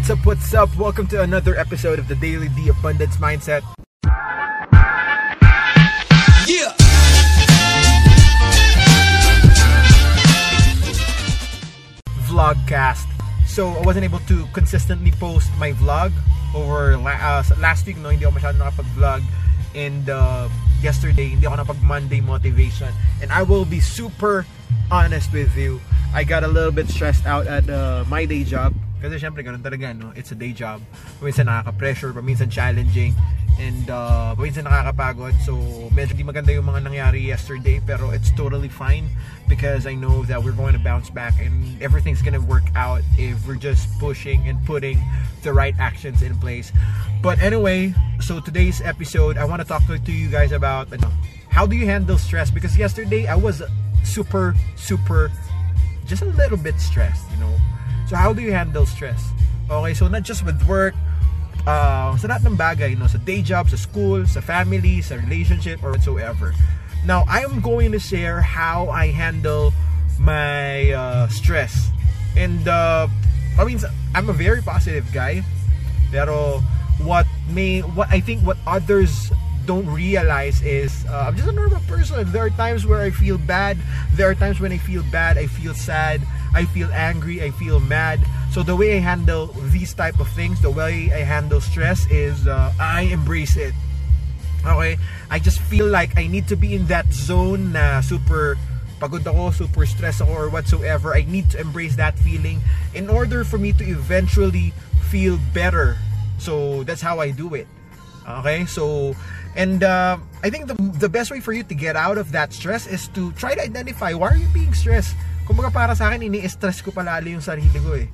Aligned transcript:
what's 0.00 0.08
up, 0.08 0.24
what's 0.24 0.54
up? 0.54 0.76
Welcome 0.78 1.06
to 1.08 1.20
another 1.20 1.54
episode 1.58 1.98
of 1.98 2.08
the 2.08 2.14
Daily 2.14 2.48
D 2.56 2.70
Abundance 2.70 3.18
Mindset. 3.18 3.60
Yeah. 6.48 6.72
Vlogcast. 12.24 13.04
So, 13.44 13.68
I 13.68 13.82
wasn't 13.84 14.06
able 14.06 14.20
to 14.20 14.46
consistently 14.54 15.10
post 15.10 15.50
my 15.58 15.72
vlog 15.72 16.12
over 16.56 16.94
uh, 16.94 17.44
last 17.60 17.84
week, 17.84 17.98
no, 17.98 18.08
hindi 18.08 18.24
ako 18.24 18.40
masyadong 18.40 18.64
nakapag-vlog. 18.64 19.20
And 19.76 20.08
uh, 20.08 20.48
yesterday, 20.80 21.28
hindi 21.28 21.44
ako 21.44 21.60
napag 21.60 21.82
Monday 21.84 22.24
motivation. 22.24 22.88
And 23.20 23.30
I 23.30 23.42
will 23.42 23.66
be 23.66 23.80
super 23.80 24.46
honest 24.90 25.30
with 25.30 25.54
you. 25.60 25.78
I 26.14 26.24
got 26.24 26.42
a 26.42 26.48
little 26.48 26.72
bit 26.72 26.88
stressed 26.88 27.26
out 27.26 27.46
at 27.46 27.68
uh, 27.68 28.08
my 28.08 28.24
day 28.24 28.48
job. 28.48 28.72
Kasi 29.00 29.16
syempre, 29.16 29.40
ganun 29.40 29.64
talaga, 29.64 29.96
no? 29.96 30.12
It's 30.14 30.30
a 30.32 30.38
day 30.38 30.52
job. 30.52 30.84
Paminsan 31.18 31.48
nakaka-pressure, 31.48 32.12
paminsan 32.12 32.52
challenging. 32.52 33.16
And 33.60 33.88
uh, 33.88 34.36
paminsan 34.36 34.68
nakakapagod. 34.68 35.34
So, 35.44 35.56
medyo 35.92 36.16
di 36.16 36.24
maganda 36.24 36.52
yung 36.52 36.68
mga 36.68 36.86
nangyari 36.86 37.24
yesterday. 37.24 37.80
Pero 37.80 38.12
it's 38.12 38.30
totally 38.36 38.68
fine 38.68 39.08
because 39.50 39.84
I 39.84 39.98
know 39.98 40.22
that 40.30 40.38
we're 40.44 40.56
going 40.56 40.72
to 40.72 40.78
bounce 40.78 41.10
back 41.10 41.34
and 41.42 41.52
everything's 41.82 42.22
gonna 42.22 42.40
work 42.40 42.62
out 42.78 43.02
if 43.18 43.34
we're 43.48 43.58
just 43.58 43.90
pushing 43.98 44.46
and 44.46 44.56
putting 44.64 45.02
the 45.42 45.52
right 45.52 45.74
actions 45.80 46.22
in 46.22 46.38
place. 46.38 46.70
But 47.20 47.42
anyway, 47.42 47.92
so 48.20 48.38
today's 48.38 48.80
episode, 48.80 49.36
I 49.36 49.44
want 49.44 49.60
to 49.60 49.68
talk 49.68 49.82
to 49.84 50.12
you 50.12 50.28
guys 50.30 50.52
about 50.52 50.92
ano, 50.92 51.10
how 51.50 51.66
do 51.66 51.74
you 51.74 51.84
handle 51.84 52.16
stress? 52.16 52.48
Because 52.50 52.78
yesterday 52.78 53.26
I 53.26 53.34
was 53.34 53.60
super, 54.04 54.54
super, 54.76 55.30
just 56.06 56.22
a 56.22 56.30
little 56.38 56.56
bit 56.56 56.78
stressed, 56.78 57.26
you 57.32 57.38
know. 57.38 57.54
So 58.10 58.16
how 58.16 58.32
do 58.32 58.42
you 58.42 58.50
handle 58.50 58.86
stress? 58.86 59.22
Okay, 59.70 59.94
so 59.94 60.08
not 60.08 60.26
just 60.26 60.42
with 60.42 60.58
work, 60.66 60.98
uh, 61.62 62.10
sa 62.18 62.26
lahat 62.26 62.42
ng 62.42 62.58
bagay, 62.58 62.98
no? 62.98 63.06
sa 63.06 63.22
day 63.22 63.38
job, 63.38 63.70
sa 63.70 63.78
school, 63.78 64.26
sa 64.26 64.42
family, 64.42 64.98
sa 64.98 65.14
relationship, 65.14 65.78
or 65.78 65.94
whatsoever. 65.94 66.50
Now, 67.06 67.22
I'm 67.30 67.62
going 67.62 67.94
to 67.94 68.02
share 68.02 68.42
how 68.42 68.90
I 68.90 69.14
handle 69.14 69.70
my 70.18 70.90
uh, 70.90 71.30
stress. 71.30 71.94
And, 72.34 72.66
uh, 72.66 73.06
I 73.54 73.62
mean, 73.62 73.78
I'm 74.10 74.26
a 74.26 74.34
very 74.34 74.58
positive 74.58 75.06
guy. 75.14 75.46
Pero, 76.10 76.66
what 76.98 77.30
may, 77.46 77.86
what 77.94 78.10
I 78.10 78.18
think 78.18 78.42
what 78.42 78.58
others 78.66 79.30
don't 79.66 79.86
realize 79.86 80.62
is 80.62 81.04
uh, 81.06 81.28
I'm 81.28 81.36
just 81.36 81.48
a 81.48 81.52
normal 81.52 81.80
person. 81.86 82.30
There 82.32 82.44
are 82.44 82.50
times 82.50 82.86
where 82.86 83.00
I 83.00 83.10
feel 83.10 83.38
bad. 83.38 83.78
There 84.14 84.28
are 84.28 84.34
times 84.34 84.60
when 84.60 84.72
I 84.72 84.78
feel 84.78 85.02
bad. 85.10 85.38
I 85.38 85.46
feel 85.46 85.74
sad. 85.74 86.22
I 86.54 86.64
feel 86.64 86.90
angry. 86.92 87.42
I 87.42 87.50
feel 87.50 87.80
mad. 87.80 88.20
So 88.52 88.62
the 88.62 88.74
way 88.74 88.96
I 88.96 89.00
handle 89.00 89.48
these 89.70 89.94
type 89.94 90.18
of 90.18 90.28
things, 90.28 90.60
the 90.60 90.70
way 90.70 91.12
I 91.12 91.22
handle 91.22 91.60
stress 91.60 92.06
is 92.10 92.46
uh, 92.46 92.72
I 92.80 93.02
embrace 93.02 93.56
it. 93.56 93.74
Okay? 94.66 94.98
I 95.30 95.38
just 95.38 95.60
feel 95.60 95.86
like 95.86 96.18
I 96.18 96.26
need 96.26 96.48
to 96.48 96.56
be 96.56 96.74
in 96.74 96.86
that 96.86 97.12
zone 97.12 97.72
na 97.72 98.00
super 98.00 98.58
pagod 99.00 99.24
ako, 99.24 99.50
super 99.50 99.86
stress 99.86 100.20
ako 100.20 100.32
or 100.32 100.48
whatsoever. 100.50 101.14
I 101.14 101.24
need 101.24 101.48
to 101.56 101.60
embrace 101.60 101.96
that 101.96 102.18
feeling 102.18 102.60
in 102.92 103.08
order 103.08 103.44
for 103.44 103.56
me 103.56 103.72
to 103.72 103.84
eventually 103.84 104.74
feel 105.08 105.38
better. 105.54 105.96
So 106.38 106.84
that's 106.84 107.00
how 107.00 107.20
I 107.20 107.30
do 107.30 107.54
it. 107.54 107.68
Okay? 108.28 108.66
So 108.66 109.16
and 109.56 109.82
uh, 109.82 110.18
I 110.42 110.50
think 110.50 110.66
the, 110.66 110.74
the 110.98 111.08
best 111.08 111.30
way 111.30 111.40
for 111.40 111.52
you 111.52 111.62
to 111.64 111.74
get 111.74 111.96
out 111.96 112.18
of 112.18 112.32
that 112.32 112.52
stress 112.52 112.86
is 112.86 113.08
to 113.14 113.32
try 113.32 113.54
to 113.54 113.62
identify 113.62 114.14
why 114.14 114.28
are 114.28 114.36
you 114.36 114.48
being 114.54 114.74
stressed. 114.74 115.16
Kumbaga 115.46 115.72
para 115.72 115.92
sa 115.96 116.08
akin, 116.08 116.30
ini-stress 116.30 116.80
ko 116.80 116.94
palalo 116.94 117.26
yung 117.26 117.42
sarili 117.42 117.74
ko 117.82 117.98
eh. 117.98 118.06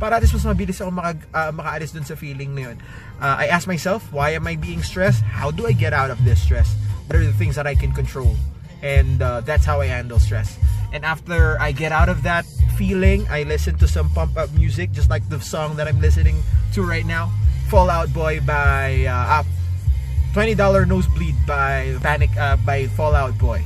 Para 0.00 0.16
at 0.16 0.22
least 0.22 0.32
mas 0.32 0.46
mabilis 0.46 0.80
ako 0.80 0.90
maka, 0.94 1.18
uh, 1.34 1.52
makaalis 1.52 1.92
dun 1.92 2.06
sa 2.06 2.14
feeling 2.14 2.54
na 2.54 2.72
yun. 2.72 2.76
Uh, 3.20 3.44
I 3.44 3.52
ask 3.52 3.66
myself, 3.66 4.08
why 4.14 4.30
am 4.32 4.46
I 4.46 4.56
being 4.56 4.80
stressed? 4.80 5.20
How 5.20 5.50
do 5.50 5.66
I 5.66 5.74
get 5.76 5.92
out 5.92 6.08
of 6.08 6.22
this 6.24 6.40
stress? 6.40 6.72
What 7.06 7.18
are 7.20 7.26
the 7.26 7.36
things 7.36 7.58
that 7.58 7.66
I 7.66 7.74
can 7.74 7.92
control? 7.92 8.36
And 8.80 9.20
uh, 9.20 9.42
that's 9.42 9.66
how 9.66 9.82
I 9.82 9.90
handle 9.90 10.22
stress. 10.22 10.56
And 10.94 11.04
after 11.04 11.60
I 11.60 11.72
get 11.72 11.90
out 11.90 12.08
of 12.08 12.22
that 12.22 12.46
feeling, 12.78 13.26
I 13.28 13.42
listen 13.42 13.76
to 13.82 13.88
some 13.90 14.08
pump 14.14 14.38
up 14.38 14.54
music, 14.54 14.94
just 14.94 15.10
like 15.10 15.28
the 15.28 15.42
song 15.42 15.76
that 15.76 15.88
I'm 15.90 16.00
listening 16.00 16.40
to 16.72 16.86
right 16.86 17.04
now, 17.04 17.28
Fall 17.68 17.90
Out 17.90 18.14
Boy 18.14 18.40
by 18.40 19.04
uh, 19.04 19.42
$20 20.32 20.88
Nosebleed 20.88 21.34
by 21.46 21.96
Panic 22.02 22.30
uh, 22.36 22.56
by 22.56 22.86
Fall 22.86 23.14
Out 23.14 23.36
Boy. 23.38 23.62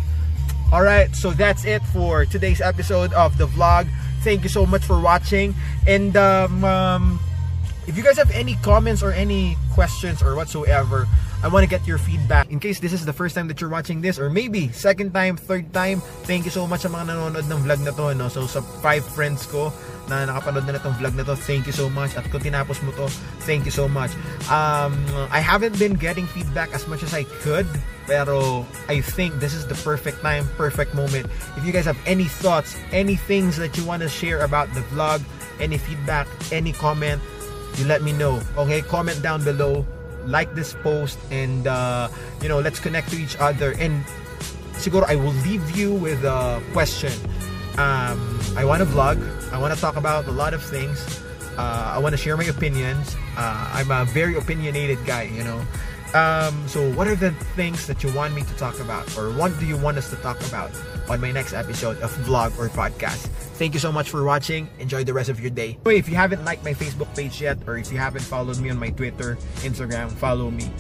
All 0.73 0.83
right, 0.83 1.15
so 1.15 1.33
that's 1.33 1.65
it 1.65 1.83
for 1.93 2.25
today's 2.25 2.61
episode 2.61 3.13
of 3.13 3.37
the 3.37 3.47
vlog. 3.47 3.89
Thank 4.23 4.43
you 4.43 4.49
so 4.49 4.65
much 4.65 4.85
for 4.85 5.01
watching. 5.01 5.55
And 5.87 6.17
um, 6.17 6.65
um, 6.65 7.21
if 7.87 7.97
you 7.97 8.03
guys 8.03 8.17
have 8.17 8.31
any 8.31 8.55
comments 8.63 9.03
or 9.03 9.13
any 9.13 9.57
questions 9.75 10.23
or 10.23 10.37
whatsoever, 10.37 11.07
I 11.43 11.49
want 11.49 11.65
to 11.65 11.71
get 11.71 11.87
your 11.87 11.99
feedback. 11.99 12.51
In 12.51 12.61
case 12.61 12.79
this 12.79 12.93
is 12.93 13.05
the 13.05 13.13
first 13.13 13.35
time 13.35 13.49
that 13.49 13.61
you're 13.61 13.71
watching 13.71 14.01
this 14.01 14.19
or 14.19 14.31
maybe 14.31 14.71
second 14.71 15.13
time, 15.13 15.37
third 15.37 15.75
time, 15.75 16.01
thank 16.23 16.45
you 16.45 16.55
so 16.55 16.67
much 16.67 16.87
sa 16.87 16.89
mga 16.89 17.11
nanonood 17.11 17.51
ng 17.51 17.61
vlog 17.67 17.81
na 17.83 17.91
to. 17.91 18.15
No? 18.15 18.31
So 18.31 18.47
sa 18.47 18.63
five 18.79 19.03
friends 19.03 19.43
ko 19.51 19.75
na 20.07 20.23
nakapanood 20.23 20.71
na 20.71 20.79
itong 20.79 20.95
vlog 21.03 21.19
na 21.19 21.27
to, 21.27 21.35
thank 21.35 21.67
you 21.67 21.75
so 21.75 21.91
much. 21.91 22.15
At 22.15 22.31
kung 22.31 22.47
tinapos 22.47 22.79
mo 22.87 22.95
to, 22.95 23.11
thank 23.43 23.67
you 23.67 23.75
so 23.75 23.91
much. 23.91 24.15
Um, 24.47 24.95
I 25.35 25.43
haven't 25.43 25.75
been 25.83 25.99
getting 25.99 26.31
feedback 26.31 26.71
as 26.71 26.87
much 26.87 27.03
as 27.03 27.11
I 27.11 27.27
could, 27.43 27.67
pero 28.07 28.63
I 28.87 29.03
think 29.03 29.43
this 29.43 29.51
is 29.51 29.67
the 29.67 29.79
perfect 29.83 30.23
time, 30.23 30.47
perfect 30.55 30.95
moment. 30.95 31.27
If 31.59 31.67
you 31.67 31.75
guys 31.75 31.91
have 31.91 31.99
any 32.07 32.31
thoughts, 32.31 32.79
any 32.95 33.19
things 33.19 33.59
that 33.59 33.75
you 33.75 33.83
want 33.83 34.07
to 34.07 34.11
share 34.11 34.47
about 34.47 34.71
the 34.79 34.87
vlog, 34.95 35.27
any 35.59 35.79
feedback, 35.79 36.31
any 36.55 36.71
comment, 36.71 37.19
you 37.79 37.85
let 37.87 38.03
me 38.03 38.13
know. 38.13 38.41
Okay, 38.57 38.83
comment 38.83 39.23
down 39.23 39.45
below. 39.45 39.87
Like 40.23 40.55
this 40.55 40.71
post 40.87 41.19
and 41.35 41.67
uh, 41.67 42.07
you 42.41 42.49
know 42.49 42.63
let's 42.63 42.79
connect 42.79 43.11
to 43.11 43.19
each 43.19 43.35
other. 43.43 43.75
And 43.75 44.07
siguro 44.79 45.03
I 45.03 45.19
will 45.19 45.35
leave 45.43 45.75
you 45.75 45.91
with 45.95 46.23
a 46.23 46.63
question. 46.71 47.11
Um, 47.75 48.39
I 48.55 48.63
want 48.63 48.87
to 48.87 48.87
vlog. 48.87 49.19
I 49.51 49.59
want 49.59 49.75
to 49.75 49.81
talk 49.81 49.97
about 49.97 50.29
a 50.29 50.31
lot 50.31 50.55
of 50.55 50.63
things. 50.63 51.03
Uh, 51.59 51.97
I 51.97 51.99
want 51.99 52.15
to 52.15 52.17
share 52.17 52.37
my 52.37 52.47
opinions. 52.47 53.17
Uh, 53.37 53.83
I'm 53.83 53.91
a 53.91 54.05
very 54.15 54.37
opinionated 54.39 55.03
guy 55.05 55.27
you 55.27 55.43
know 55.43 55.59
um, 56.15 56.69
so 56.69 56.93
what 56.93 57.09
are 57.09 57.17
the 57.17 57.31
things 57.57 57.87
that 57.87 58.03
you 58.03 58.13
want 58.15 58.35
me 58.35 58.43
to 58.43 58.55
talk 58.57 58.79
about 58.81 59.17
or 59.17 59.31
what 59.33 59.59
do 59.59 59.67
you 59.67 59.77
want 59.77 59.99
us 59.99 60.11
to 60.11 60.17
talk 60.17 60.41
about 60.47 60.71
on 61.09 61.21
my 61.21 61.33
next 61.33 61.53
episode 61.53 61.99
of 62.01 62.13
vlog 62.27 62.57
or 62.59 62.69
podcast? 62.69 63.29
Thank 63.59 63.75
you 63.75 63.81
so 63.81 63.93
much 63.93 64.11
for 64.11 64.25
watching. 64.25 64.69
Enjoy 64.79 65.05
the 65.05 65.13
rest 65.13 65.29
of 65.29 65.41
your 65.41 65.51
day. 65.51 65.79
If 65.87 66.09
you 66.09 66.17
haven't 66.17 66.45
liked 66.45 66.65
my 66.65 66.75
facebook 66.75 67.15
page 67.15 67.41
yet 67.41 67.59
or 67.67 67.77
if 67.77 67.93
you 67.93 67.99
haven't 67.99 68.23
followed 68.23 68.59
me 68.59 68.71
on 68.71 68.79
my 68.79 68.91
twitter 68.91 69.37
instagram 69.63 70.11
follow 70.11 70.51
me 70.51 70.71